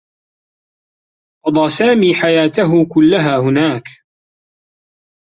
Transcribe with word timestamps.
قضى 1.45 1.69
سامي 1.69 2.13
حياته 2.15 2.85
كلّها 2.93 3.37
هناك. 3.37 3.87